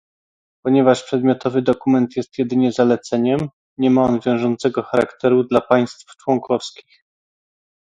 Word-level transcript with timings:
Ponieważ 0.65 1.03
przedmiotowy 1.03 1.61
dokument 1.61 2.15
jest 2.15 2.37
jedynie 2.37 2.71
zaleceniem, 2.71 3.39
nie 3.77 3.91
ma 3.91 4.01
on 4.03 4.19
wiążącego 4.19 4.83
charakteru 4.83 5.43
dla 5.43 5.61
państw 5.61 6.05
członkowskich 6.15 7.05